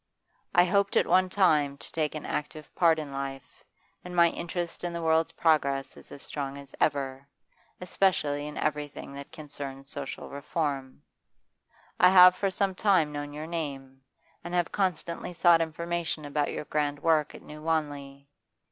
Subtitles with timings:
[0.55, 3.63] I hoped at one time to take an active part in life,
[4.03, 7.27] and my interest in the world's progress is as strong as ever,
[7.79, 11.03] especially in everything that concerns social reform.
[11.99, 14.01] I have for some time known your name,
[14.43, 18.27] and have constantly sought information about your grand work at New Wanley.